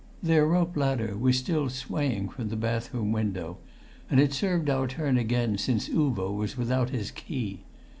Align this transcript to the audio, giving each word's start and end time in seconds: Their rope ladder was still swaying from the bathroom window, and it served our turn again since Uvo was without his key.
Their 0.23 0.47
rope 0.47 0.75
ladder 0.75 1.15
was 1.15 1.37
still 1.37 1.69
swaying 1.69 2.29
from 2.29 2.49
the 2.49 2.55
bathroom 2.55 3.11
window, 3.11 3.59
and 4.09 4.19
it 4.19 4.33
served 4.33 4.67
our 4.67 4.87
turn 4.87 5.15
again 5.19 5.59
since 5.59 5.89
Uvo 5.89 6.35
was 6.35 6.57
without 6.57 6.89
his 6.89 7.11
key. 7.11 7.65